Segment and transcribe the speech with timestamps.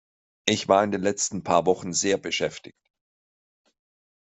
[0.47, 2.89] Ich war in den letzten paar Wochen sehr beschäftigt.